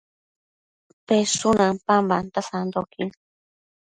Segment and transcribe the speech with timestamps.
[1.05, 3.09] peshun ampambanta sandoquin